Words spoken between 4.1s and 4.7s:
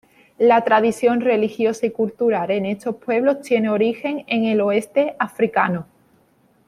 en el